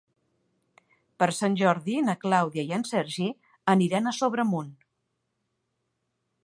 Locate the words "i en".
2.71-2.87